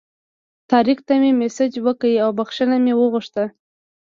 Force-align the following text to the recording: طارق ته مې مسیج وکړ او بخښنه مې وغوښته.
طارق 0.69 0.99
ته 1.07 1.13
مې 1.21 1.31
مسیج 1.41 1.73
وکړ 1.85 2.11
او 2.23 2.29
بخښنه 2.37 2.77
مې 2.83 2.93
وغوښته. 2.95 3.43